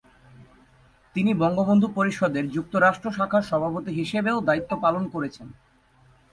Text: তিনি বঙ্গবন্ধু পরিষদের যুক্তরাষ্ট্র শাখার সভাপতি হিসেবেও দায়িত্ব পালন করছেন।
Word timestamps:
তিনি 1.15 1.31
বঙ্গবন্ধু 1.33 1.87
পরিষদের 1.95 2.45
যুক্তরাষ্ট্র 2.49 3.07
শাখার 3.11 3.43
সভাপতি 3.43 3.91
হিসেবেও 3.91 4.37
দায়িত্ব 4.41 4.71
পালন 4.81 5.03
করছেন। 5.09 5.47